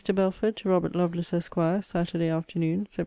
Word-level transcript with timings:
BELFORD, 0.15 0.55
TO 0.55 0.67
ROBERT 0.67 0.95
LOVELACE, 0.95 1.31
ESQ. 1.31 1.53
SAT. 1.83 2.15
AFTERNOON, 2.15 2.87
SEPT. 2.89 2.99